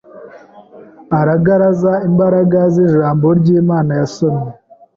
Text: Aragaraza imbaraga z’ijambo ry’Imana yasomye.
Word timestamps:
Aragaraza 1.19 1.91
imbaraga 2.07 2.59
z’ijambo 2.73 3.25
ry’Imana 3.39 3.91
yasomye. 4.01 4.49